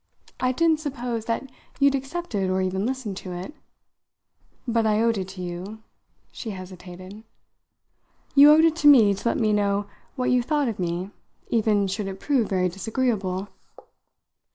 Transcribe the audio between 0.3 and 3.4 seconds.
I didn't suppose that you'd accept it or even listen to